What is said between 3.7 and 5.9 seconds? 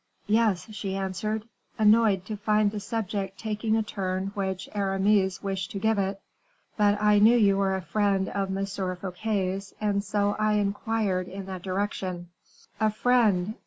a turn which Aramis wished to